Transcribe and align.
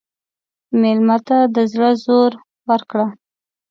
مېلمه 0.81 1.17
ته 1.27 1.37
د 1.55 1.57
زړه 1.71 1.89
زور 2.03 2.31
ورکړه. 2.69 3.05